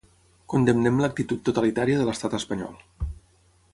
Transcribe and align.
Condemnem 0.53 0.97
l’actitud 1.03 1.43
totalitària 1.49 2.01
de 2.01 2.09
l’estat 2.09 2.39
espanyol. 2.39 2.85